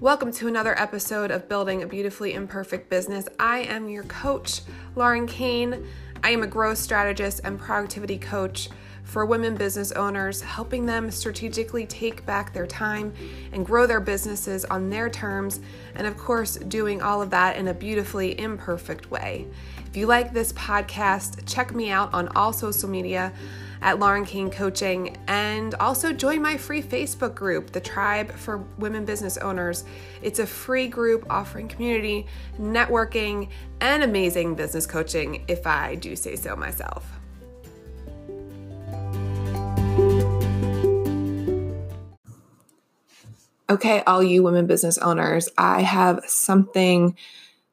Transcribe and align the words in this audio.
Welcome 0.00 0.30
to 0.34 0.46
another 0.46 0.78
episode 0.78 1.32
of 1.32 1.48
Building 1.48 1.82
a 1.82 1.86
Beautifully 1.88 2.32
Imperfect 2.32 2.88
Business. 2.88 3.26
I 3.40 3.62
am 3.62 3.88
your 3.88 4.04
coach, 4.04 4.60
Lauren 4.94 5.26
Kane. 5.26 5.88
I 6.22 6.30
am 6.30 6.44
a 6.44 6.46
growth 6.46 6.78
strategist 6.78 7.40
and 7.42 7.58
productivity 7.58 8.16
coach 8.16 8.68
for 9.08 9.24
women 9.24 9.56
business 9.56 9.90
owners, 9.92 10.42
helping 10.42 10.84
them 10.84 11.10
strategically 11.10 11.86
take 11.86 12.26
back 12.26 12.52
their 12.52 12.66
time 12.66 13.10
and 13.52 13.64
grow 13.64 13.86
their 13.86 14.00
businesses 14.00 14.66
on 14.66 14.90
their 14.90 15.08
terms, 15.08 15.60
and 15.94 16.06
of 16.06 16.18
course, 16.18 16.56
doing 16.56 17.00
all 17.00 17.22
of 17.22 17.30
that 17.30 17.56
in 17.56 17.68
a 17.68 17.74
beautifully 17.74 18.38
imperfect 18.38 19.10
way. 19.10 19.46
If 19.86 19.96
you 19.96 20.06
like 20.06 20.34
this 20.34 20.52
podcast, 20.52 21.46
check 21.46 21.74
me 21.74 21.90
out 21.90 22.12
on 22.12 22.28
all 22.36 22.52
social 22.52 22.90
media 22.90 23.32
at 23.80 23.98
Lauren 23.98 24.26
Kane 24.26 24.50
Coaching 24.50 25.16
and 25.26 25.74
also 25.76 26.12
join 26.12 26.42
my 26.42 26.58
free 26.58 26.82
Facebook 26.82 27.34
group, 27.34 27.70
the 27.70 27.80
Tribe 27.80 28.30
for 28.32 28.58
Women 28.76 29.06
Business 29.06 29.38
Owners. 29.38 29.84
It's 30.20 30.38
a 30.38 30.46
free 30.46 30.86
group 30.86 31.24
offering 31.30 31.68
community, 31.68 32.26
networking, 32.60 33.48
and 33.80 34.02
amazing 34.02 34.54
business 34.54 34.84
coaching, 34.84 35.44
if 35.48 35.66
I 35.66 35.94
do 35.94 36.14
say 36.14 36.36
so 36.36 36.54
myself. 36.56 37.10
Okay, 43.70 44.02
all 44.06 44.22
you 44.22 44.42
women 44.42 44.66
business 44.66 44.96
owners, 44.98 45.48
I 45.58 45.82
have 45.82 46.20
something 46.26 47.16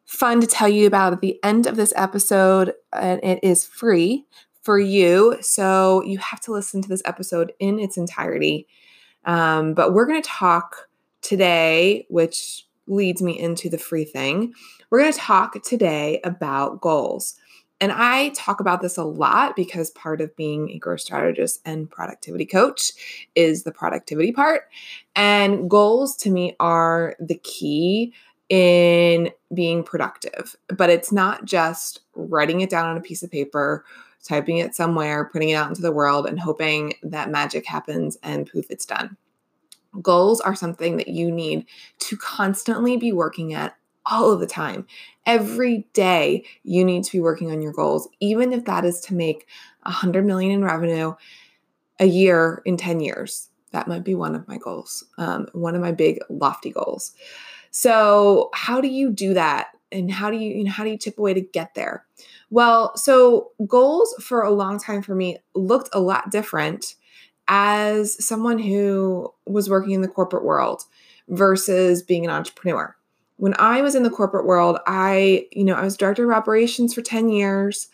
fun 0.03 0.41
to 0.41 0.47
tell 0.47 0.67
you 0.67 0.87
about 0.87 1.13
at 1.13 1.21
the 1.21 1.39
end 1.41 1.67
of 1.67 1.77
this 1.77 1.93
episode, 1.95 2.73
and 2.91 3.23
it 3.23 3.39
is 3.43 3.65
free 3.65 4.25
for 4.61 4.77
you. 4.77 5.37
So 5.41 6.03
you 6.03 6.17
have 6.17 6.41
to 6.41 6.51
listen 6.51 6.81
to 6.81 6.89
this 6.89 7.01
episode 7.05 7.53
in 7.59 7.79
its 7.79 7.97
entirety. 7.97 8.67
Um, 9.23 9.73
but 9.73 9.93
we're 9.93 10.05
going 10.05 10.21
to 10.21 10.29
talk 10.29 10.89
today, 11.21 12.05
which 12.09 12.67
leads 12.87 13.21
me 13.21 13.39
into 13.39 13.69
the 13.69 13.77
free 13.77 14.05
thing. 14.05 14.53
We're 14.89 14.99
going 14.99 15.13
to 15.13 15.19
talk 15.19 15.63
today 15.63 16.19
about 16.23 16.81
goals. 16.81 17.35
And 17.81 17.91
I 17.91 18.29
talk 18.29 18.59
about 18.59 18.81
this 18.81 18.97
a 18.97 19.03
lot 19.03 19.55
because 19.55 19.91
part 19.91 20.21
of 20.21 20.35
being 20.35 20.71
a 20.71 20.77
growth 20.77 21.01
strategist 21.01 21.61
and 21.65 21.89
productivity 21.89 22.45
coach 22.45 22.91
is 23.35 23.63
the 23.63 23.71
productivity 23.71 24.31
part. 24.31 24.69
And 25.15 25.69
goals 25.69 26.15
to 26.17 26.29
me 26.29 26.55
are 26.59 27.15
the 27.19 27.35
key 27.35 28.13
in 28.49 29.29
being 29.53 29.83
productive. 29.83 30.55
But 30.69 30.89
it's 30.89 31.11
not 31.11 31.45
just 31.45 32.01
writing 32.15 32.61
it 32.61 32.69
down 32.69 32.87
on 32.87 32.97
a 32.97 33.01
piece 33.01 33.23
of 33.23 33.31
paper 33.31 33.83
typing 34.25 34.57
it 34.57 34.75
somewhere, 34.75 35.29
putting 35.31 35.49
it 35.49 35.53
out 35.53 35.69
into 35.69 35.81
the 35.81 35.91
world, 35.91 36.25
and 36.25 36.39
hoping 36.39 36.95
that 37.03 37.29
magic 37.29 37.65
happens 37.65 38.17
and 38.23 38.49
poof, 38.51 38.65
it's 38.69 38.85
done. 38.85 39.15
Goals 40.01 40.41
are 40.41 40.55
something 40.55 40.97
that 40.97 41.07
you 41.07 41.31
need 41.31 41.65
to 41.99 42.17
constantly 42.17 42.97
be 42.97 43.13
working 43.13 43.53
at 43.53 43.77
all 44.05 44.31
of 44.31 44.39
the 44.39 44.47
time. 44.47 44.85
Every 45.25 45.87
day, 45.93 46.45
you 46.63 46.85
need 46.85 47.03
to 47.03 47.11
be 47.11 47.19
working 47.19 47.51
on 47.51 47.61
your 47.61 47.73
goals, 47.73 48.07
even 48.19 48.53
if 48.53 48.65
that 48.65 48.85
is 48.85 49.01
to 49.01 49.15
make 49.15 49.47
a 49.83 49.91
hundred 49.91 50.25
million 50.25 50.51
in 50.51 50.63
revenue 50.63 51.15
a 51.99 52.05
year 52.05 52.61
in 52.65 52.77
10 52.77 52.99
years. 52.99 53.49
That 53.71 53.87
might 53.87 54.03
be 54.03 54.15
one 54.15 54.35
of 54.35 54.47
my 54.47 54.57
goals, 54.57 55.03
um, 55.17 55.47
one 55.53 55.75
of 55.75 55.81
my 55.81 55.91
big 55.91 56.19
lofty 56.29 56.71
goals. 56.71 57.13
So, 57.71 58.49
how 58.53 58.79
do 58.79 58.87
you 58.87 59.11
do 59.11 59.33
that? 59.33 59.71
And 59.91 60.11
how 60.11 60.29
do 60.29 60.37
you, 60.37 60.49
you 60.55 60.63
know, 60.63 60.71
how 60.71 60.83
do 60.83 60.89
you 60.89 60.97
tip 60.97 61.17
away 61.19 61.33
to 61.33 61.41
get 61.41 61.73
there? 61.75 62.05
Well, 62.49 62.95
so 62.95 63.51
goals 63.67 64.15
for 64.21 64.41
a 64.41 64.51
long 64.51 64.79
time 64.79 65.01
for 65.01 65.15
me 65.15 65.37
looked 65.55 65.89
a 65.93 65.99
lot 65.99 66.31
different 66.31 66.95
as 67.47 68.23
someone 68.25 68.59
who 68.59 69.33
was 69.45 69.69
working 69.69 69.91
in 69.91 70.01
the 70.01 70.07
corporate 70.07 70.43
world 70.43 70.83
versus 71.27 72.01
being 72.01 72.25
an 72.25 72.31
entrepreneur. 72.31 72.95
When 73.37 73.53
I 73.59 73.81
was 73.81 73.95
in 73.95 74.03
the 74.03 74.09
corporate 74.09 74.45
world, 74.45 74.77
I, 74.87 75.47
you 75.51 75.63
know, 75.63 75.73
I 75.73 75.83
was 75.83 75.97
director 75.97 76.29
of 76.29 76.35
operations 76.35 76.93
for 76.93 77.01
10 77.01 77.29
years. 77.29 77.89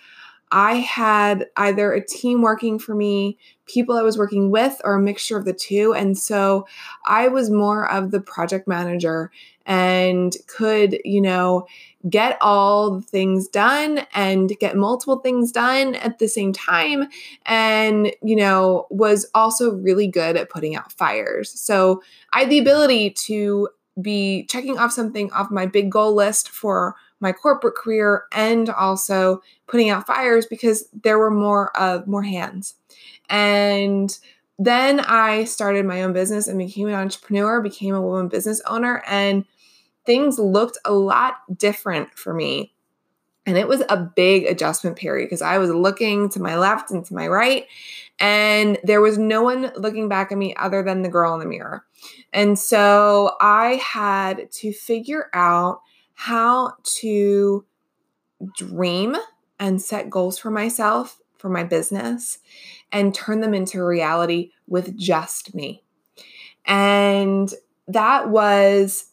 I 0.52 0.76
had 0.76 1.48
either 1.56 1.94
a 1.94 2.06
team 2.06 2.42
working 2.42 2.78
for 2.78 2.94
me, 2.94 3.38
people 3.66 3.96
I 3.96 4.02
was 4.02 4.18
working 4.18 4.52
with, 4.52 4.82
or 4.84 4.96
a 4.96 5.02
mixture 5.02 5.38
of 5.38 5.46
the 5.46 5.54
two. 5.54 5.94
And 5.94 6.18
so 6.18 6.68
I 7.06 7.30
was 7.30 7.50
more 7.50 7.90
of 7.90 8.12
the 8.12 8.20
project 8.20 8.68
manager 8.68 9.32
and 9.66 10.36
could, 10.48 11.00
you 11.06 11.22
know, 11.22 11.68
get 12.10 12.38
all 12.42 12.96
the 12.96 13.02
things 13.02 13.48
done 13.48 14.02
and 14.14 14.58
get 14.60 14.76
multiple 14.76 15.20
things 15.20 15.52
done 15.52 15.96
at 15.96 16.20
the 16.20 16.28
same 16.28 16.52
time. 16.52 17.08
And, 17.46 18.12
you 18.22 18.36
know, 18.36 18.88
was 18.90 19.28
also 19.34 19.76
really 19.76 20.08
good 20.08 20.36
at 20.36 20.50
putting 20.50 20.76
out 20.76 20.92
fires. 20.92 21.52
So 21.52 22.04
I 22.34 22.42
had 22.42 22.50
the 22.50 22.60
ability 22.60 23.12
to 23.12 23.70
be 24.00 24.46
checking 24.46 24.78
off 24.78 24.92
something 24.92 25.32
off 25.32 25.52
my 25.52 25.66
big 25.66 25.92
goal 25.92 26.14
list 26.14 26.50
for 26.50 26.96
my 27.20 27.32
corporate 27.32 27.76
career 27.76 28.24
and 28.34 28.70
also 28.70 29.42
putting 29.68 29.90
out 29.90 30.08
fires 30.08 30.46
because 30.46 30.88
there 31.04 31.20
were 31.20 31.32
more 31.32 31.76
of 31.78 32.02
uh, 32.02 32.06
more 32.06 32.24
hands. 32.24 32.76
And 33.30 34.18
then 34.58 35.00
I 35.00 35.46
started 35.46 35.86
my 35.86 36.04
own 36.04 36.14
business 36.14 36.48
and 36.48 36.58
became 36.58 36.88
an 36.88 36.94
entrepreneur, 36.94 37.62
became 37.62 37.96
a 37.96 38.02
woman 38.02 38.28
business 38.28 38.62
owner, 38.68 39.04
and 39.08 39.46
things 40.06 40.38
looked 40.38 40.78
a 40.86 40.94
lot 40.94 41.36
different 41.58 42.14
for 42.14 42.34
me. 42.34 42.74
And 43.46 43.58
it 43.58 43.68
was 43.68 43.82
a 43.90 43.98
big 43.98 44.46
adjustment 44.46 44.98
period 44.98 45.26
because 45.26 45.42
I 45.42 45.58
was 45.58 45.72
looking 45.72 46.30
to 46.30 46.42
my 46.42 46.58
left 46.58 46.92
and 46.92 47.04
to 47.06 47.14
my 47.14 47.28
right, 47.28 47.66
and 48.20 48.78
there 48.84 49.02
was 49.02 49.18
no 49.18 49.42
one 49.42 49.72
looking 49.76 50.08
back 50.08 50.32
at 50.32 50.38
me 50.38 50.54
other 50.56 50.84
than 50.84 51.02
the 51.02 51.10
girl 51.10 51.34
in 51.34 51.40
the 51.40 51.48
mirror. 51.48 51.84
And 52.34 52.58
so 52.58 53.36
I 53.42 53.82
had 53.84 54.52
to 54.52 54.72
figure 54.72 55.30
out 55.34 55.82
how 56.14 56.74
to 57.00 57.66
dream 58.56 59.16
and 59.60 59.82
set 59.82 60.10
goals 60.10 60.38
for 60.38 60.52
myself, 60.52 61.20
for 61.38 61.50
my 61.50 61.64
business, 61.64 62.38
and 62.92 63.14
turn 63.14 63.40
them 63.40 63.56
into 63.56 63.84
reality 63.84 64.52
with 64.68 64.96
just 64.98 65.56
me. 65.56 65.84
And 66.66 67.52
that 67.88 68.30
was 68.30 69.06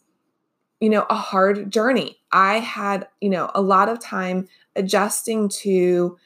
you 0.81 0.89
know, 0.89 1.07
a 1.11 1.15
hard 1.15 1.71
journey. 1.71 2.19
I 2.33 2.59
had, 2.59 3.09
you 3.21 3.31
know, 3.31 3.51
a 3.55 3.61
lot 3.61 3.89
of 3.89 4.01
time 4.01 4.49
adjusting 4.77 5.49
to 5.49 6.17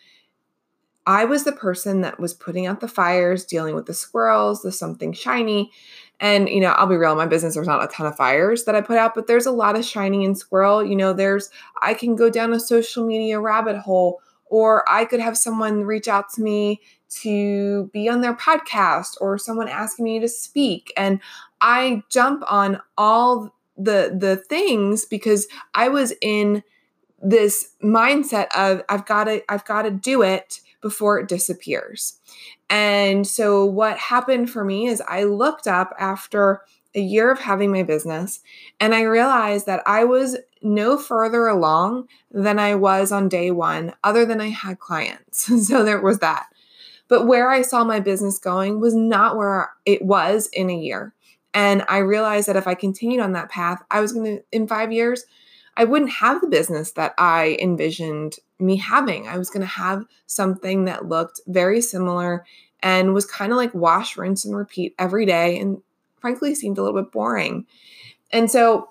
I 1.06 1.24
was 1.24 1.44
the 1.44 1.52
person 1.52 2.02
that 2.02 2.20
was 2.20 2.32
putting 2.32 2.66
out 2.66 2.80
the 2.80 2.88
fires, 2.88 3.44
dealing 3.44 3.74
with 3.74 3.86
the 3.86 3.94
squirrels, 3.94 4.62
the 4.62 4.70
something 4.70 5.12
shiny. 5.12 5.72
And, 6.20 6.48
you 6.48 6.60
know, 6.60 6.68
I'll 6.68 6.86
be 6.86 6.96
real, 6.96 7.16
my 7.16 7.26
business, 7.26 7.54
there's 7.54 7.66
not 7.66 7.82
a 7.82 7.88
ton 7.88 8.06
of 8.06 8.16
fires 8.16 8.64
that 8.64 8.76
I 8.76 8.80
put 8.80 8.98
out, 8.98 9.14
but 9.14 9.26
there's 9.26 9.46
a 9.46 9.50
lot 9.50 9.74
of 9.74 9.84
shiny 9.84 10.24
and 10.24 10.38
squirrel. 10.38 10.84
You 10.84 10.94
know, 10.94 11.12
there's, 11.12 11.50
I 11.80 11.94
can 11.94 12.14
go 12.14 12.30
down 12.30 12.52
a 12.52 12.60
social 12.60 13.04
media 13.04 13.40
rabbit 13.40 13.78
hole, 13.78 14.20
or 14.46 14.88
I 14.88 15.04
could 15.04 15.18
have 15.18 15.36
someone 15.36 15.82
reach 15.82 16.06
out 16.06 16.32
to 16.34 16.42
me 16.42 16.80
to 17.22 17.90
be 17.92 18.08
on 18.08 18.20
their 18.20 18.34
podcast, 18.34 19.16
or 19.20 19.38
someone 19.38 19.66
asking 19.66 20.04
me 20.04 20.20
to 20.20 20.28
speak. 20.28 20.92
And 20.96 21.18
I 21.60 22.04
jump 22.10 22.44
on 22.46 22.80
all 22.96 23.52
the 23.76 24.16
the 24.18 24.36
things 24.36 25.04
because 25.04 25.46
I 25.74 25.88
was 25.88 26.12
in 26.20 26.62
this 27.22 27.74
mindset 27.82 28.48
of 28.56 28.82
I've 28.88 29.06
got 29.06 29.24
to 29.24 29.42
I've 29.50 29.64
got 29.64 29.82
to 29.82 29.90
do 29.90 30.22
it 30.22 30.60
before 30.80 31.18
it 31.18 31.28
disappears. 31.28 32.18
And 32.68 33.26
so 33.26 33.64
what 33.64 33.96
happened 33.98 34.50
for 34.50 34.64
me 34.64 34.88
is 34.88 35.02
I 35.06 35.24
looked 35.24 35.66
up 35.66 35.94
after 35.98 36.62
a 36.94 37.00
year 37.00 37.30
of 37.30 37.38
having 37.38 37.70
my 37.70 37.82
business 37.82 38.40
and 38.80 38.94
I 38.94 39.02
realized 39.02 39.66
that 39.66 39.82
I 39.86 40.04
was 40.04 40.36
no 40.60 40.98
further 40.98 41.46
along 41.46 42.08
than 42.30 42.58
I 42.58 42.74
was 42.74 43.12
on 43.12 43.28
day 43.28 43.50
1 43.50 43.94
other 44.04 44.26
than 44.26 44.40
I 44.40 44.48
had 44.48 44.78
clients. 44.78 45.44
so 45.68 45.84
there 45.84 46.00
was 46.00 46.18
that. 46.18 46.46
But 47.08 47.26
where 47.26 47.50
I 47.50 47.62
saw 47.62 47.84
my 47.84 48.00
business 48.00 48.38
going 48.38 48.80
was 48.80 48.94
not 48.94 49.36
where 49.36 49.70
it 49.84 50.02
was 50.02 50.48
in 50.52 50.70
a 50.70 50.76
year. 50.76 51.14
And 51.54 51.84
I 51.88 51.98
realized 51.98 52.48
that 52.48 52.56
if 52.56 52.66
I 52.66 52.74
continued 52.74 53.20
on 53.20 53.32
that 53.32 53.50
path, 53.50 53.82
I 53.90 54.00
was 54.00 54.12
going 54.12 54.38
to, 54.38 54.42
in 54.52 54.66
five 54.66 54.92
years, 54.92 55.24
I 55.76 55.84
wouldn't 55.84 56.10
have 56.12 56.40
the 56.40 56.48
business 56.48 56.92
that 56.92 57.14
I 57.18 57.56
envisioned 57.60 58.36
me 58.58 58.76
having. 58.76 59.26
I 59.26 59.38
was 59.38 59.50
going 59.50 59.62
to 59.62 59.66
have 59.66 60.04
something 60.26 60.84
that 60.84 61.08
looked 61.08 61.40
very 61.46 61.80
similar 61.80 62.44
and 62.82 63.14
was 63.14 63.26
kind 63.26 63.52
of 63.52 63.56
like 63.56 63.74
wash, 63.74 64.16
rinse, 64.16 64.44
and 64.44 64.56
repeat 64.56 64.94
every 64.98 65.24
day, 65.24 65.58
and 65.58 65.80
frankly 66.20 66.54
seemed 66.54 66.78
a 66.78 66.82
little 66.82 67.00
bit 67.00 67.12
boring. 67.12 67.66
And 68.32 68.50
so 68.50 68.88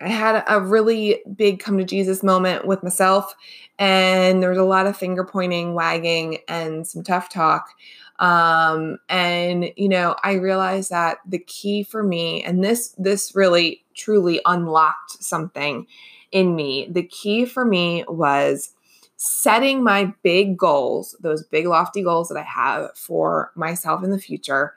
I 0.00 0.08
had 0.08 0.44
a 0.46 0.60
really 0.60 1.22
big 1.36 1.58
come 1.58 1.78
to 1.78 1.84
Jesus 1.84 2.22
moment 2.22 2.66
with 2.66 2.82
myself, 2.82 3.34
and 3.78 4.42
there 4.42 4.50
was 4.50 4.58
a 4.58 4.64
lot 4.64 4.86
of 4.86 4.96
finger 4.96 5.24
pointing, 5.24 5.72
wagging, 5.72 6.38
and 6.48 6.86
some 6.86 7.02
tough 7.02 7.30
talk. 7.30 7.70
Um, 8.18 8.98
and 9.08 9.70
you 9.76 9.88
know, 9.88 10.14
I 10.22 10.34
realized 10.34 10.90
that 10.90 11.18
the 11.26 11.38
key 11.38 11.82
for 11.82 12.02
me, 12.02 12.44
and 12.44 12.62
this 12.62 12.94
this 12.98 13.34
really 13.34 13.84
truly 13.94 14.40
unlocked 14.44 15.22
something 15.22 15.86
in 16.30 16.54
me. 16.54 16.88
The 16.90 17.04
key 17.04 17.46
for 17.46 17.64
me 17.64 18.04
was 18.06 18.72
setting 19.16 19.82
my 19.82 20.12
big 20.22 20.58
goals, 20.58 21.16
those 21.20 21.42
big 21.42 21.66
lofty 21.66 22.02
goals 22.02 22.28
that 22.28 22.36
I 22.36 22.42
have 22.42 22.96
for 22.96 23.50
myself 23.54 24.04
in 24.04 24.10
the 24.10 24.18
future, 24.18 24.74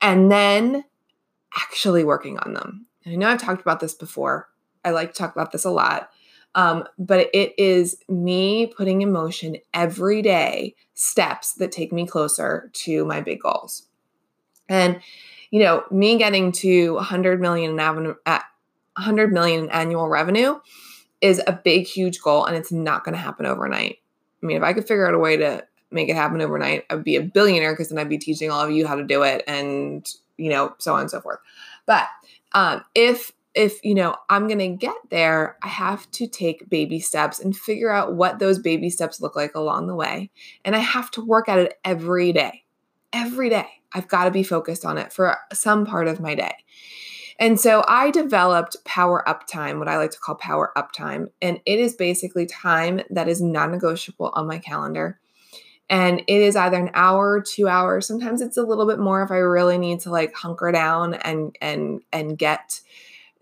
and 0.00 0.30
then 0.30 0.84
actually 1.56 2.04
working 2.04 2.38
on 2.38 2.54
them. 2.54 2.86
I 3.04 3.16
know 3.16 3.28
I've 3.28 3.40
talked 3.40 3.60
about 3.60 3.80
this 3.80 3.94
before. 3.94 4.48
I 4.84 4.90
like 4.90 5.12
to 5.12 5.18
talk 5.18 5.34
about 5.34 5.52
this 5.52 5.64
a 5.64 5.70
lot. 5.70 6.10
Um, 6.54 6.84
but 6.98 7.28
it 7.32 7.54
is 7.58 7.96
me 8.08 8.66
putting 8.66 9.00
in 9.02 9.10
motion 9.10 9.56
every 9.72 10.20
day 10.20 10.74
steps 10.94 11.54
that 11.54 11.72
take 11.72 11.92
me 11.92 12.06
closer 12.06 12.70
to 12.74 13.04
my 13.04 13.20
big 13.20 13.40
goals. 13.40 13.86
And, 14.68 15.00
you 15.50 15.60
know, 15.60 15.84
me 15.90 16.18
getting 16.18 16.52
to 16.52 16.94
100 16.94 17.40
million 17.40 17.70
in 17.72 17.80
avenue, 17.80 18.14
at 18.26 18.44
100 18.96 19.32
million 19.32 19.64
in 19.64 19.70
annual 19.70 20.08
revenue 20.08 20.58
is 21.20 21.40
a 21.46 21.52
big, 21.52 21.86
huge 21.86 22.20
goal, 22.20 22.44
and 22.44 22.56
it's 22.56 22.72
not 22.72 23.04
going 23.04 23.14
to 23.14 23.20
happen 23.20 23.46
overnight. 23.46 23.98
I 24.42 24.46
mean, 24.46 24.56
if 24.56 24.62
I 24.62 24.72
could 24.72 24.86
figure 24.86 25.06
out 25.06 25.14
a 25.14 25.18
way 25.18 25.36
to 25.36 25.64
make 25.90 26.08
it 26.08 26.16
happen 26.16 26.40
overnight, 26.42 26.84
I'd 26.90 27.04
be 27.04 27.16
a 27.16 27.22
billionaire 27.22 27.72
because 27.72 27.88
then 27.88 27.98
I'd 27.98 28.08
be 28.08 28.18
teaching 28.18 28.50
all 28.50 28.60
of 28.60 28.72
you 28.72 28.86
how 28.86 28.96
to 28.96 29.04
do 29.04 29.22
it, 29.22 29.44
and 29.46 30.06
you 30.36 30.50
know, 30.50 30.74
so 30.78 30.94
on 30.94 31.02
and 31.02 31.10
so 31.10 31.20
forth. 31.20 31.38
But 31.86 32.08
um, 32.52 32.84
if 32.94 33.32
if 33.54 33.84
you 33.84 33.94
know 33.94 34.16
i'm 34.30 34.46
going 34.46 34.58
to 34.58 34.68
get 34.68 34.96
there 35.10 35.56
i 35.62 35.68
have 35.68 36.10
to 36.10 36.26
take 36.26 36.68
baby 36.68 36.98
steps 36.98 37.38
and 37.38 37.56
figure 37.56 37.90
out 37.90 38.14
what 38.14 38.38
those 38.38 38.58
baby 38.58 38.88
steps 38.88 39.20
look 39.20 39.36
like 39.36 39.54
along 39.54 39.86
the 39.86 39.94
way. 39.94 40.30
And 40.64 40.74
i 40.74 40.78
have 40.78 41.10
to 41.12 41.24
work 41.24 41.48
at 41.48 41.58
it 41.58 41.78
every 41.84 42.32
day 42.32 42.62
every 43.12 43.48
day. 43.48 43.68
I've 43.92 44.08
got 44.08 44.24
to 44.24 44.30
be 44.30 44.42
focused 44.42 44.84
on 44.84 44.98
it 44.98 45.12
for 45.12 45.36
some 45.52 45.84
part 45.84 46.08
of 46.08 46.20
my 46.20 46.34
day. 46.34 46.54
And 47.38 47.58
so 47.58 47.84
i 47.88 48.10
developed 48.10 48.76
power 48.84 49.26
up 49.28 49.46
time 49.46 49.78
what 49.78 49.88
i 49.88 49.96
like 49.96 50.10
to 50.12 50.18
call 50.18 50.34
power 50.36 50.76
up 50.78 50.92
time 50.92 51.28
and 51.40 51.60
it 51.66 51.78
is 51.78 51.94
basically 51.94 52.46
time 52.46 53.00
that 53.10 53.28
is 53.28 53.40
non-negotiable 53.40 54.30
on 54.34 54.46
my 54.46 54.58
calendar. 54.58 55.18
And 55.90 56.20
it 56.20 56.40
is 56.40 56.56
either 56.56 56.78
an 56.78 56.90
hour 56.94 57.42
two 57.42 57.68
hours 57.68 58.06
sometimes 58.06 58.40
it's 58.40 58.56
a 58.56 58.62
little 58.62 58.86
bit 58.86 58.98
more 58.98 59.22
if 59.22 59.30
i 59.30 59.36
really 59.36 59.78
need 59.78 60.00
to 60.00 60.10
like 60.10 60.34
hunker 60.34 60.70
down 60.72 61.14
and 61.14 61.56
and 61.60 62.02
and 62.12 62.38
get 62.38 62.80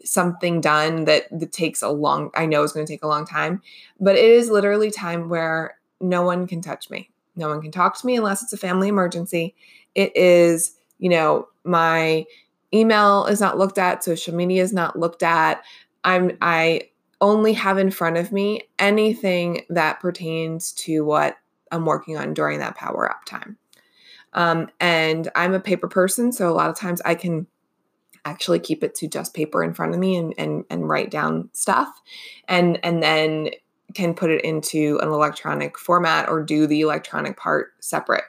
something 0.05 0.61
done 0.61 1.05
that, 1.05 1.25
that 1.31 1.53
takes 1.53 1.83
a 1.83 1.89
long 1.89 2.31
i 2.35 2.47
know 2.47 2.63
is 2.63 2.73
going 2.73 2.87
to 2.87 2.93
take 2.93 3.03
a 3.03 3.09
long 3.09 3.27
time 3.27 3.61
but 3.99 4.17
it 4.17 4.25
is 4.25 4.49
literally 4.51 4.91
time 4.91 5.29
where 5.29 5.77
no 6.01 6.23
one 6.23 6.47
can 6.47 6.61
touch 6.61 6.91
me. 6.91 7.11
No 7.37 7.49
one 7.49 7.61
can 7.61 7.71
talk 7.71 7.99
to 7.99 8.07
me 8.07 8.17
unless 8.17 8.43
it's 8.43 8.53
a 8.53 8.59
family 8.59 8.89
emergency. 8.89 9.55
It 9.95 10.17
is 10.17 10.77
you 10.99 11.09
know 11.09 11.49
my 11.65 12.25
email 12.73 13.27
is 13.27 13.41
not 13.41 13.59
looked 13.59 13.79
at 13.79 14.05
social 14.05 14.35
media 14.35 14.63
is 14.63 14.73
not 14.73 14.99
looked 14.99 15.23
at. 15.23 15.63
I'm 16.05 16.37
i 16.41 16.83
only 17.23 17.53
have 17.53 17.77
in 17.77 17.91
front 17.91 18.17
of 18.17 18.33
me 18.33 18.63
anything 18.79 19.67
that 19.69 20.01
pertains 20.01 20.73
to 20.73 21.05
what 21.05 21.37
i'm 21.71 21.85
working 21.85 22.17
on 22.17 22.33
during 22.33 22.59
that 22.61 22.77
power 22.77 23.11
up 23.11 23.25
time. 23.27 23.59
Um, 24.33 24.71
and 24.81 25.29
i'm 25.35 25.53
a 25.53 25.61
paper 25.61 25.89
person 25.89 26.33
so 26.33 26.49
a 26.49 26.55
lot 26.55 26.71
of 26.71 26.77
times 26.77 27.03
i 27.05 27.15
can 27.15 27.47
actually 28.25 28.59
keep 28.59 28.83
it 28.83 28.95
to 28.97 29.09
just 29.09 29.35
paper 29.35 29.63
in 29.63 29.75
front 29.75 29.95
of 29.95 30.01
me 30.01 30.17
and 30.17 30.35
and, 30.39 30.65
and 30.71 30.89
write 30.89 31.11
down 31.11 31.51
stuff. 31.53 32.01
And 32.49 32.79
and 32.85 33.03
then 33.03 33.51
can 33.95 34.15
put 34.15 34.31
it 34.31 34.45
into 34.45 34.99
an 35.03 35.09
electronic 35.09 35.77
format 35.77 36.29
or 36.29 36.43
do 36.43 36.67
the 36.67 36.81
electronic 36.81 37.37
part 37.37 37.73
separate. 37.81 38.25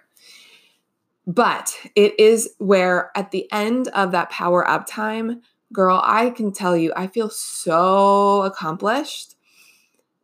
But 1.27 1.77
it 1.95 2.19
is 2.19 2.49
where 2.57 3.11
at 3.15 3.31
the 3.31 3.51
end 3.51 3.87
of 3.89 4.11
that 4.11 4.31
power 4.31 4.67
up 4.67 4.87
time 4.87 5.41
girl 5.71 6.01
i 6.03 6.29
can 6.31 6.51
tell 6.51 6.75
you 6.75 6.91
i 6.97 7.07
feel 7.07 7.29
so 7.29 8.41
accomplished 8.41 9.37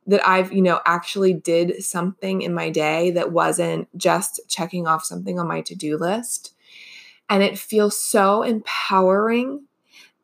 that 0.07 0.25
I've, 0.25 0.53
you 0.53 0.61
know, 0.61 0.79
actually 0.85 1.33
did 1.33 1.83
something 1.83 2.41
in 2.41 2.53
my 2.53 2.69
day 2.69 3.11
that 3.11 3.33
wasn't 3.33 3.89
just 3.97 4.39
checking 4.47 4.87
off 4.87 5.03
something 5.03 5.37
on 5.37 5.47
my 5.47 5.61
to-do 5.61 5.97
list 5.97 6.55
and 7.29 7.43
it 7.43 7.57
feels 7.57 7.97
so 7.97 8.43
empowering. 8.43 9.65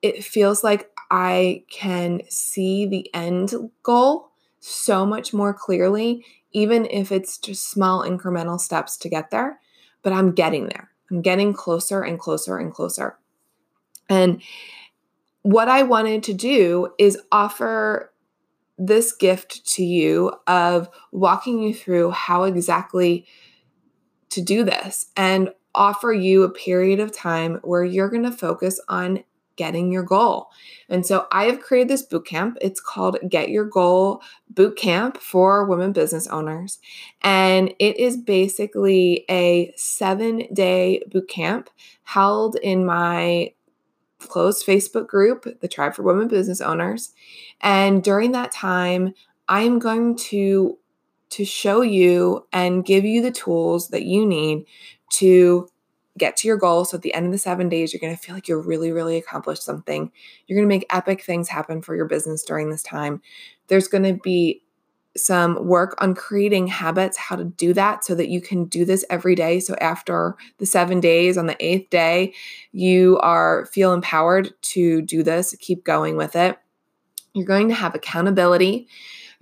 It 0.02 0.24
feels 0.24 0.64
like 0.64 0.90
I 1.12 1.64
can 1.70 2.22
see 2.30 2.86
the 2.86 3.14
end 3.14 3.54
goal 3.84 4.32
so 4.60 5.06
much 5.06 5.34
more 5.34 5.54
clearly, 5.54 6.26
even 6.52 6.86
if 6.86 7.12
it's 7.12 7.38
just 7.38 7.70
small 7.70 8.04
incremental 8.04 8.60
steps 8.60 8.98
to 8.98 9.10
get 9.10 9.32
there. 9.32 9.60
But 10.02 10.14
I'm 10.14 10.32
getting 10.32 10.68
there. 10.68 10.90
I'm 11.12 11.22
getting 11.22 11.54
closer 11.54 12.02
and 12.02 12.20
closer 12.20 12.58
and 12.58 12.74
closer. 12.74 13.18
And 14.10 14.42
what 15.44 15.68
I 15.68 15.84
wanted 15.84 16.24
to 16.24 16.34
do 16.34 16.90
is 16.98 17.18
offer 17.32 18.14
this 18.78 19.14
gift 19.14 19.66
to 19.74 19.84
you 19.84 20.34
of 20.48 20.90
walking 21.12 21.62
you 21.62 21.74
through 21.74 22.12
how 22.12 22.44
exactly 22.44 23.26
to 24.30 24.42
do 24.42 24.64
this 24.64 25.12
and 25.16 25.52
offer 25.76 26.14
you 26.14 26.44
a 26.44 26.50
period 26.50 27.00
of 27.00 27.12
time 27.12 27.60
where 27.64 27.84
you're 27.84 28.10
going 28.10 28.24
to 28.24 28.32
focus 28.32 28.80
on 28.90 29.24
getting 29.56 29.92
your 29.92 30.04
goal. 30.04 30.50
And 30.90 31.06
so 31.06 31.28
I 31.32 31.46
have 31.46 31.62
created 31.62 31.90
this 31.90 32.04
boot 32.04 32.26
camp. 32.26 32.58
It's 32.62 32.82
called 32.82 33.18
Get 33.30 33.50
Your 33.50 33.66
Goal 33.66 34.22
Boot 34.50 34.76
Camp 34.78 35.18
for 35.18 35.66
Women 35.66 35.92
Business 35.94 36.28
Owners. 36.28 36.80
And 37.22 37.74
it 37.80 37.98
is 37.98 38.18
basically 38.18 39.26
a 39.30 39.72
seven 39.76 40.48
day 40.54 41.04
boot 41.12 41.30
camp 41.30 41.70
held 42.04 42.56
in 42.58 42.86
my 42.86 43.54
closed 44.20 44.66
Facebook 44.66 45.08
group, 45.08 45.60
the 45.60 45.68
Tribe 45.68 45.96
for 45.96 46.04
Women 46.04 46.28
Business 46.28 46.62
Owners. 46.62 47.14
And 47.62 48.04
during 48.04 48.32
that 48.32 48.52
time, 48.52 49.14
I 49.48 49.62
am 49.62 49.80
going 49.80 50.16
to 50.18 50.78
to 51.32 51.46
show 51.46 51.82
you 51.82 52.46
and 52.54 52.86
give 52.86 53.06
you 53.06 53.20
the 53.20 53.32
tools 53.32 53.88
that 53.88 54.04
you 54.04 54.24
need 54.24 54.66
to 55.14 55.68
get 56.18 56.38
to 56.38 56.48
your 56.48 56.58
goal. 56.58 56.86
So 56.86 56.98
at 56.98 57.02
the 57.02 57.14
end 57.14 57.26
of 57.26 57.32
the 57.32 57.38
seven 57.38 57.70
days, 57.70 57.92
you're 57.92 58.00
going 58.00 58.16
to 58.16 58.22
feel 58.22 58.36
like 58.36 58.48
you're 58.48 58.62
really, 58.62 58.92
really 58.92 59.18
accomplished 59.18 59.64
something. 59.64 60.12
You're 60.46 60.58
going 60.58 60.68
to 60.68 60.76
make 60.76 60.86
epic 60.92 61.24
things 61.24 61.50
happen 61.50 61.82
for 61.82 61.96
your 61.96 62.06
business 62.06 62.44
during 62.44 62.70
this 62.70 62.84
time. 62.84 63.22
There's 63.68 63.88
going 63.88 64.04
to 64.04 64.14
be 64.22 64.64
some 65.16 65.68
work 65.68 65.96
on 66.00 66.16
creating 66.16 66.68
habits, 66.68 67.18
how 67.18 67.36
to 67.36 67.44
do 67.44 67.74
that 67.74 68.04
so 68.04 68.16
that 68.16 68.30
you 68.30 68.42
can 68.42 68.66
do 68.66 68.84
this 68.84 69.06
every 69.10 69.36
day. 69.36 69.60
So 69.60 69.76
after 69.76 70.36
the 70.58 70.66
seven 70.66 71.00
days, 71.00 71.38
on 71.38 71.46
the 71.46 71.64
eighth 71.64 71.90
day, 71.90 72.34
you 72.72 73.20
are 73.20 73.66
feel 73.68 73.94
empowered 73.94 74.54
to 74.62 75.02
do 75.04 75.22
this, 75.22 75.56
keep 75.60 75.84
going 75.84 76.18
with 76.18 76.36
it. 76.36 76.58
You're 77.34 77.46
going 77.46 77.70
to 77.70 77.76
have 77.76 77.96
accountability. 77.96 78.88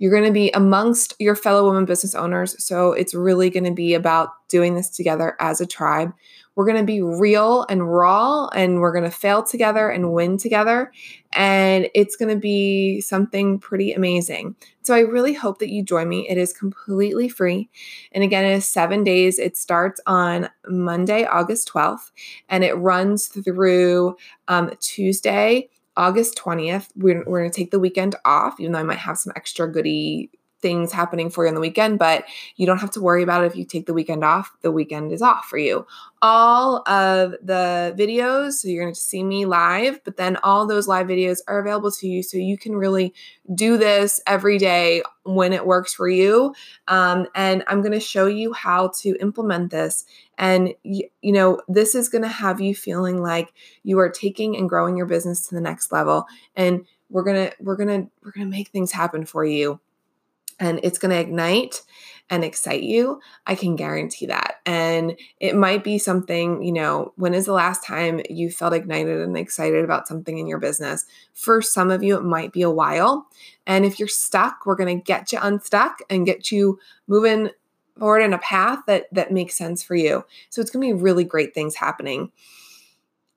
You're 0.02 0.10
going 0.10 0.24
to 0.24 0.32
be 0.32 0.50
amongst 0.50 1.14
your 1.20 1.36
fellow 1.36 1.68
women 1.68 1.84
business 1.84 2.16
owners. 2.16 2.56
So 2.58 2.90
it's 2.90 3.14
really 3.14 3.50
going 3.50 3.62
to 3.62 3.72
be 3.72 3.94
about 3.94 4.30
doing 4.48 4.74
this 4.74 4.90
together 4.90 5.36
as 5.38 5.60
a 5.60 5.66
tribe. 5.66 6.12
We're 6.56 6.64
going 6.64 6.78
to 6.78 6.84
be 6.84 7.00
real 7.00 7.64
and 7.70 7.88
raw, 7.88 8.48
and 8.48 8.80
we're 8.80 8.90
going 8.90 9.08
to 9.08 9.16
fail 9.16 9.44
together 9.44 9.88
and 9.88 10.12
win 10.12 10.38
together. 10.38 10.90
And 11.34 11.88
it's 11.94 12.16
going 12.16 12.34
to 12.34 12.40
be 12.40 13.00
something 13.00 13.60
pretty 13.60 13.92
amazing. 13.92 14.56
So 14.82 14.92
I 14.92 15.02
really 15.02 15.34
hope 15.34 15.60
that 15.60 15.70
you 15.70 15.84
join 15.84 16.08
me. 16.08 16.28
It 16.28 16.36
is 16.36 16.52
completely 16.52 17.28
free. 17.28 17.70
And 18.10 18.24
again, 18.24 18.44
it 18.44 18.54
is 18.54 18.66
seven 18.66 19.04
days. 19.04 19.38
It 19.38 19.56
starts 19.56 20.00
on 20.08 20.50
Monday, 20.66 21.24
August 21.26 21.72
12th, 21.72 22.10
and 22.48 22.64
it 22.64 22.74
runs 22.74 23.28
through 23.28 24.16
um, 24.48 24.72
Tuesday, 24.80 25.68
August 25.96 26.38
20th, 26.38 26.88
we're, 26.96 27.22
we're 27.26 27.40
going 27.40 27.50
to 27.50 27.56
take 27.56 27.70
the 27.70 27.78
weekend 27.78 28.14
off, 28.24 28.58
even 28.58 28.72
though 28.72 28.78
I 28.78 28.84
might 28.84 28.98
have 28.98 29.18
some 29.18 29.32
extra 29.36 29.70
goody 29.70 30.30
things 30.62 30.92
happening 30.92 31.28
for 31.28 31.44
you 31.44 31.48
on 31.48 31.54
the 31.54 31.60
weekend, 31.60 31.98
but 31.98 32.24
you 32.56 32.64
don't 32.64 32.78
have 32.78 32.92
to 32.92 33.00
worry 33.00 33.22
about 33.22 33.42
it 33.42 33.48
if 33.48 33.56
you 33.56 33.64
take 33.64 33.86
the 33.86 33.92
weekend 33.92 34.24
off. 34.24 34.50
The 34.62 34.72
weekend 34.72 35.12
is 35.12 35.20
off 35.20 35.46
for 35.46 35.58
you. 35.58 35.86
All 36.22 36.88
of 36.88 37.32
the 37.42 37.94
videos, 37.98 38.52
so 38.52 38.68
you're 38.68 38.84
going 38.84 38.94
to 38.94 39.00
see 39.00 39.24
me 39.24 39.44
live, 39.44 40.02
but 40.04 40.16
then 40.16 40.36
all 40.44 40.66
those 40.66 40.86
live 40.86 41.08
videos 41.08 41.40
are 41.48 41.58
available 41.58 41.90
to 41.90 42.06
you 42.06 42.22
so 42.22 42.38
you 42.38 42.56
can 42.56 42.76
really 42.76 43.12
do 43.54 43.76
this 43.76 44.20
every 44.26 44.56
day 44.56 45.02
when 45.24 45.52
it 45.52 45.66
works 45.66 45.92
for 45.92 46.08
you. 46.08 46.54
Um, 46.88 47.26
and 47.34 47.64
I'm 47.66 47.80
going 47.80 47.92
to 47.92 48.00
show 48.00 48.26
you 48.26 48.52
how 48.52 48.92
to 49.00 49.16
implement 49.20 49.70
this. 49.70 50.04
And, 50.38 50.74
you, 50.82 51.08
you 51.20 51.32
know, 51.32 51.60
this 51.68 51.94
is 51.94 52.08
going 52.08 52.22
to 52.22 52.28
have 52.28 52.60
you 52.60 52.74
feeling 52.74 53.20
like 53.20 53.52
you 53.82 53.98
are 53.98 54.10
taking 54.10 54.56
and 54.56 54.68
growing 54.68 54.96
your 54.96 55.06
business 55.06 55.46
to 55.48 55.54
the 55.54 55.60
next 55.60 55.92
level. 55.92 56.26
And 56.54 56.86
we're 57.10 57.24
going 57.24 57.50
to, 57.50 57.56
we're 57.60 57.76
going 57.76 57.88
to, 57.88 58.10
we're 58.22 58.32
going 58.32 58.46
to 58.46 58.50
make 58.50 58.68
things 58.68 58.92
happen 58.92 59.26
for 59.26 59.44
you 59.44 59.80
and 60.62 60.78
it's 60.84 60.98
going 60.98 61.10
to 61.10 61.18
ignite 61.18 61.82
and 62.30 62.44
excite 62.44 62.84
you. 62.84 63.20
I 63.46 63.56
can 63.56 63.74
guarantee 63.74 64.26
that. 64.26 64.54
And 64.64 65.18
it 65.40 65.56
might 65.56 65.82
be 65.82 65.98
something, 65.98 66.62
you 66.62 66.72
know, 66.72 67.12
when 67.16 67.34
is 67.34 67.46
the 67.46 67.52
last 67.52 67.84
time 67.84 68.20
you 68.30 68.48
felt 68.48 68.72
ignited 68.72 69.20
and 69.20 69.36
excited 69.36 69.84
about 69.84 70.06
something 70.06 70.38
in 70.38 70.46
your 70.46 70.60
business? 70.60 71.04
For 71.34 71.60
some 71.60 71.90
of 71.90 72.02
you, 72.02 72.16
it 72.16 72.22
might 72.22 72.52
be 72.52 72.62
a 72.62 72.70
while. 72.70 73.26
And 73.66 73.84
if 73.84 73.98
you're 73.98 74.08
stuck, 74.08 74.64
we're 74.64 74.76
going 74.76 75.00
to 75.00 75.04
get 75.04 75.32
you 75.32 75.40
unstuck 75.42 75.98
and 76.08 76.24
get 76.24 76.52
you 76.52 76.78
moving 77.08 77.50
forward 77.98 78.20
in 78.20 78.32
a 78.32 78.38
path 78.38 78.78
that 78.86 79.06
that 79.12 79.32
makes 79.32 79.58
sense 79.58 79.82
for 79.82 79.96
you. 79.96 80.24
So 80.48 80.62
it's 80.62 80.70
going 80.70 80.88
to 80.88 80.94
be 80.94 81.02
really 81.02 81.24
great 81.24 81.54
things 81.54 81.74
happening. 81.74 82.30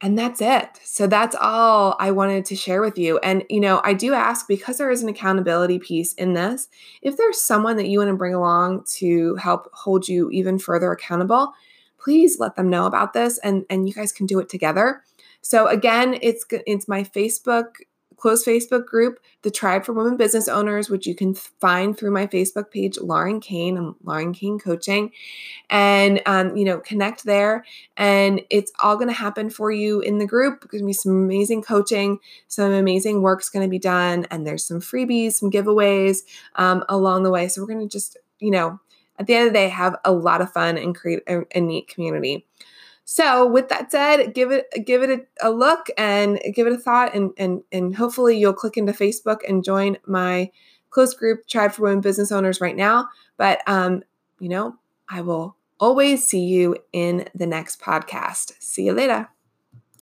And 0.02 0.18
that's 0.20 0.42
it. 0.42 0.70
So 0.84 1.08
that's 1.08 1.36
all 1.40 1.96
I 2.00 2.12
wanted 2.12 2.46
to 2.46 2.56
share 2.56 2.82
with 2.82 2.98
you. 2.98 3.18
And, 3.20 3.46
you 3.50 3.62
know, 3.62 3.82
I 3.84 3.94
do 3.94 4.14
ask 4.14 4.48
because 4.48 4.78
there 4.78 4.92
is 4.92 5.02
an 5.02 5.10
accountability 5.10 5.80
piece 5.80 6.14
in 6.14 6.34
this, 6.34 6.68
if 7.02 7.16
there's 7.16 7.42
someone 7.42 7.78
that 7.78 7.88
you 7.88 8.00
want 8.00 8.10
to 8.10 8.16
bring 8.16 8.34
along 8.34 8.84
to 8.96 9.36
help 9.36 9.70
hold 9.74 10.08
you 10.08 10.30
even 10.32 10.60
further 10.60 10.92
accountable, 10.92 11.54
please 11.98 12.40
let 12.40 12.56
them 12.56 12.70
know 12.70 12.86
about 12.86 13.14
this 13.14 13.38
and, 13.40 13.66
and 13.70 13.88
you 13.88 13.94
guys 13.94 14.12
can 14.12 14.26
do 14.26 14.40
it 14.40 14.50
together. 14.50 15.02
So 15.42 15.68
again, 15.68 16.18
it's 16.24 16.44
it's 16.50 16.88
my 16.88 17.04
Facebook 17.04 17.76
close 18.18 18.46
Facebook 18.46 18.86
group, 18.86 19.20
the 19.42 19.52
Tribe 19.52 19.86
for 19.86 19.94
Women 19.94 20.18
Business 20.18 20.48
Owners, 20.48 20.90
which 20.90 21.06
you 21.06 21.16
can 21.16 21.34
find 21.34 21.98
through 21.98 22.12
my 22.12 22.28
Facebook 22.28 22.72
page, 22.72 22.98
Lauren 22.98 23.40
Kane. 23.40 23.78
I'm 23.78 23.96
Lauren 24.04 24.34
Kane 24.34 24.60
Coaching, 24.60 25.12
and 25.70 26.22
um, 26.26 26.56
you 26.56 26.66
know, 26.66 26.80
connect 26.80 27.24
there. 27.24 27.66
And 27.98 28.42
it's 28.50 28.72
all 28.82 28.96
going 28.96 29.08
to 29.08 29.14
happen 29.14 29.50
for 29.50 29.72
you 29.72 30.02
in 30.02 30.18
the 30.18 30.26
group. 30.26 30.62
There's 30.62 30.82
going 30.82 30.84
to 30.84 30.88
be 30.88 30.94
some 30.94 31.12
amazing 31.12 31.62
coaching, 31.62 32.20
some 32.48 32.72
amazing 32.72 33.22
work's 33.22 33.50
going 33.50 33.66
to 33.66 33.70
be 33.70 33.80
done, 33.80 34.26
and 34.32 34.46
there's 34.46 34.66
some 34.66 34.80
freebies, 34.80 35.34
some 35.34 35.52
giveaways 35.52 36.20
um, 36.56 36.84
along 36.90 37.24
the 37.24 37.32
way. 37.32 37.48
So 37.48 37.62
we're 37.62 37.68
going 37.68 37.88
to 37.88 37.92
just, 37.92 38.18
you 38.40 38.52
know, 38.52 38.80
at 39.18 39.28
the 39.28 39.36
end 39.36 39.48
of 39.48 39.54
the 39.54 39.60
day, 39.60 39.70
have 39.70 39.96
a 40.04 40.12
lot 40.12 40.42
of 40.42 40.52
fun 40.52 40.78
and 40.78 40.96
create 40.96 41.24
a, 41.28 41.44
a 41.56 41.62
neat 41.62 41.88
community. 41.88 42.46
So, 43.06 43.46
with 43.46 43.70
that 43.70 43.92
said, 43.92 44.34
give 44.34 44.52
it 44.52 44.66
give 44.84 45.04
it 45.04 45.10
a, 45.12 45.48
a, 45.48 45.52
look 45.52 45.88
and 45.96 46.40
give 46.54 46.66
it 46.66 46.74
a 46.74 46.78
thought, 46.78 47.14
and 47.14 47.32
and 47.38 47.62
and 47.72 47.96
hopefully 47.96 48.38
you'll 48.38 48.54
click 48.54 48.78
into 48.78 48.94
Facebook 48.94 49.40
and 49.48 49.64
join 49.64 49.98
my 50.08 50.52
close 50.90 51.14
group 51.14 51.48
Tribe 51.48 51.72
for 51.72 51.84
Women 51.84 52.02
Business 52.02 52.32
Owners 52.32 52.60
right 52.60 52.76
now. 52.76 53.08
But 53.38 53.62
um, 53.68 54.04
you 54.40 54.50
know, 54.50 54.78
I 55.08 55.22
will 55.22 55.56
always 55.80 56.26
see 56.26 56.46
you 56.46 56.78
in 56.94 57.28
the 57.36 57.46
next 57.46 57.80
podcast. 57.80 58.54
See 58.60 58.86
you 58.86 58.94
later. 58.94 59.30